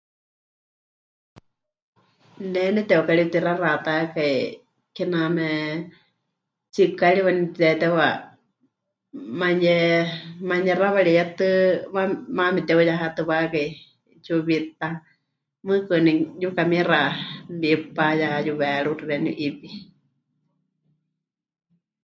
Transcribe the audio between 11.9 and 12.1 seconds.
ma...